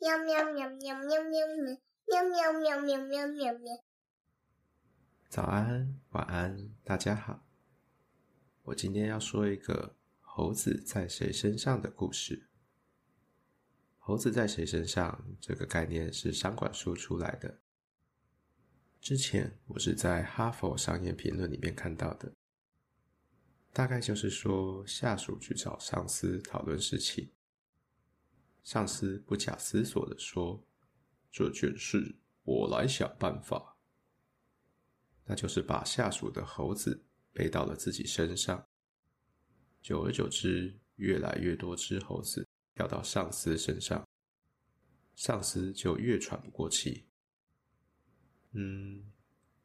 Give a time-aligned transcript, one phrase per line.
[0.00, 1.46] 喵喵喵喵喵喵
[2.08, 3.84] 喵喵喵喵喵喵喵。
[5.28, 7.46] 早安，晚安，大家好。
[8.62, 12.48] 我今天要说一个猴子在谁身上的故事。
[13.98, 17.60] 猴子在谁身上这个概念是商管书出来的。
[19.02, 22.32] 之前我是在《哈佛商业评论》里面看到的，
[23.70, 27.30] 大概就是说下属去找上司讨论事情，
[28.62, 30.66] 上司不假思索地说
[31.30, 33.76] ：“这件事我来想办法。”
[35.24, 38.66] 那就是把下属的猴子背到了自己身上，
[39.80, 44.06] 久而久之，越来越多只猴子跳到上司身上，
[45.14, 47.06] 上司就越喘不过气。
[48.52, 49.12] 嗯，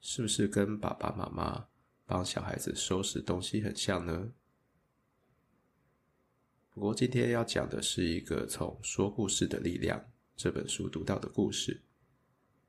[0.00, 1.68] 是不是跟爸爸妈妈
[2.06, 4.32] 帮小孩子收拾东西很像呢？
[6.72, 9.98] 不过今天要讲的是一个从《说故事的力量》
[10.36, 11.82] 这本书读到的故事，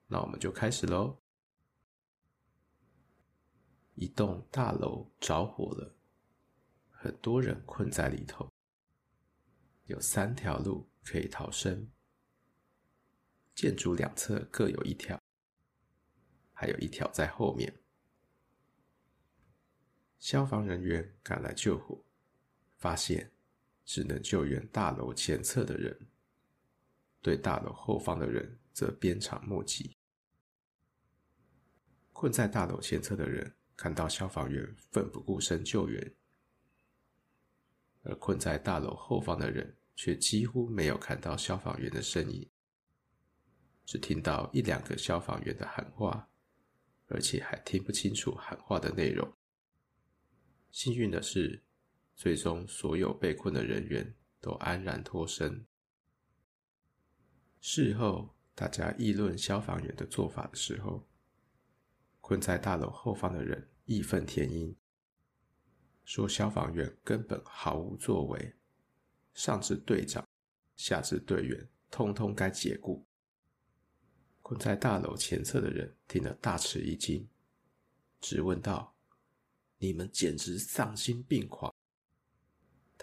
[0.08, 1.16] 那我们就开始喽。
[3.94, 5.96] 一栋大楼着火了，
[6.90, 8.50] 很多人困在里头，
[9.86, 11.88] 有三条路可以逃生，
[13.54, 15.22] 建筑两侧各有一条。
[16.54, 17.72] 还有一条在后面。
[20.20, 22.04] 消防人员赶来救火，
[22.78, 23.32] 发现
[23.86, 26.08] 只能救援大楼前侧的人，
[27.22, 29.96] 对大楼后方的人则鞭长莫及。
[32.14, 36.14] 困在大楼前侧的人看到消防员奋不顾身救援，
[38.04, 42.50] 而困在大楼后方的人却几乎没有看到消防员的身影，
[43.86, 46.28] 只听到一两个消防员的喊话。
[47.14, 49.30] 而且还听不清楚喊话的内容。
[50.72, 51.62] 幸运的是，
[52.22, 55.66] 最终所有被困的人员都安然脱身。
[57.60, 61.04] 事后，大家议论消防员的做法的时候，
[62.20, 64.76] 困在大楼后方的人义愤填膺，
[66.06, 68.54] 说消防员根本毫无作为，
[69.34, 70.24] 上至队长，
[70.76, 73.04] 下至队员，通通该解雇。
[74.44, 77.28] 困在大楼前侧的人听了大吃一惊，
[78.20, 78.96] 直问道
[79.80, 81.74] ：“你们简直丧心病狂！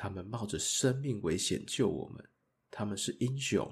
[0.01, 2.25] 他们冒着生命危险救我们，
[2.71, 3.69] 他们是英雄。”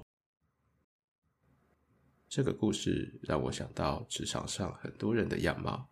[2.27, 5.87] 这个故事让我想到职场上很多人的样貌：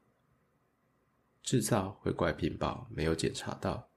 [1.41, 3.89] 制造会怪屏保没有检查到，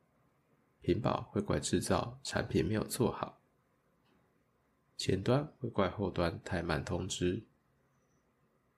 [0.81, 3.43] 屏保会怪制造产品没有做好，
[4.97, 7.45] 前端会怪后端太慢通知。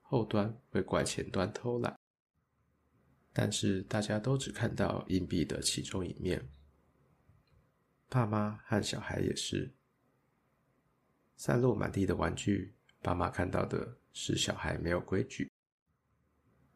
[0.01, 1.95] 后端会怪前端偷懒，
[3.31, 6.49] 但是大家都只看到硬币的其中一面。
[8.11, 9.73] 爸妈和小孩也是，
[11.37, 15.49] 散落满地的玩具，爸妈看到的是小孩没有规矩，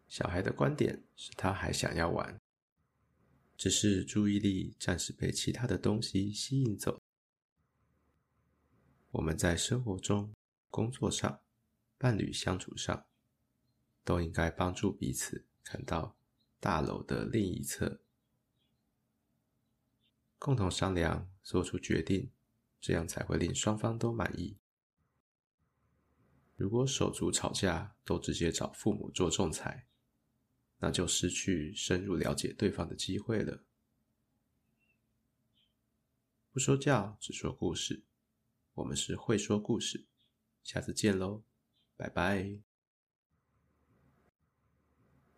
[0.07, 2.39] 小孩的观点是他还想要玩，
[3.57, 7.01] 只是注意力暂时被其他的东西吸引走。
[9.11, 10.33] 我们在生活中、
[10.69, 11.41] 工作上、
[11.97, 13.05] 伴侣相处上。
[14.05, 16.15] 都应该帮助彼此看到
[16.59, 17.99] 大楼的另一侧，
[20.45, 22.29] 共同商量，做出决定，
[22.79, 24.59] 这样才会令双方都满意。
[26.55, 29.87] 如果手足吵架都直接找父母做仲裁，
[30.77, 33.63] 那就失去深入了解对方的机会了。
[36.51, 38.03] 不说教，只说故事。
[38.75, 40.05] 我们是会说故事，
[40.61, 41.43] 下次见喽，
[41.97, 42.74] 拜拜。